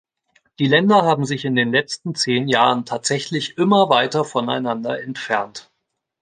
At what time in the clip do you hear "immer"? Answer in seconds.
3.59-3.87